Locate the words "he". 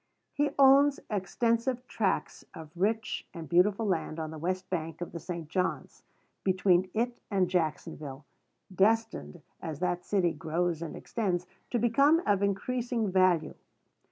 0.33-0.49